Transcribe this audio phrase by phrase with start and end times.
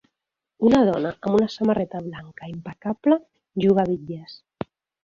[0.69, 3.21] Una dona amb una samarreta blanca impecable
[3.67, 4.43] juga a bitlles.